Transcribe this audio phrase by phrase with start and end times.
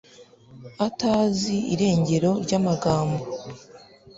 [0.87, 3.23] utazi irengero ry'amagambo